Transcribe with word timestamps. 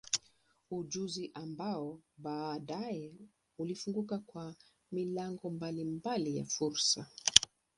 Ujuzi 0.71 1.31
ambao 1.33 1.99
baadaye 2.17 3.13
ulimfunguka 3.59 4.19
kwa 4.19 4.55
milango 4.91 5.49
mbalimbali 5.49 6.37
ya 6.37 6.45
fursa. 6.45 7.07